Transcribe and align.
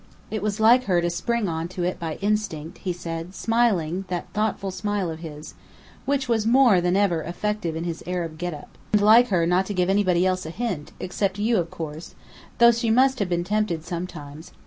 "It 0.31 0.41
was 0.41 0.59
like 0.59 0.85
her 0.85 0.99
to 0.99 1.11
spring 1.11 1.47
on 1.47 1.67
to 1.67 1.83
it 1.83 1.99
by 1.99 2.15
instinct," 2.23 2.79
he 2.79 2.91
said, 2.91 3.35
smiling 3.35 4.05
that 4.07 4.33
thoughtful 4.33 4.71
smile 4.71 5.11
of 5.11 5.19
his, 5.19 5.53
which 6.05 6.27
was 6.27 6.47
more 6.47 6.81
than 6.81 6.95
ever 6.97 7.21
effective 7.21 7.75
in 7.75 7.83
his 7.83 8.03
Arab 8.07 8.39
get 8.39 8.51
up. 8.55 8.79
"And 8.93 9.01
like 9.03 9.27
her 9.27 9.45
not 9.45 9.67
to 9.67 9.75
give 9.75 9.91
anybody 9.91 10.25
else 10.25 10.43
a 10.43 10.49
hint, 10.49 10.91
except 10.99 11.37
you, 11.37 11.57
of 11.57 11.69
course 11.69 12.15
though 12.57 12.71
she 12.71 12.89
must 12.89 13.19
have 13.19 13.29
been 13.29 13.43
tempted 13.43 13.85
sometimes. 13.85 14.51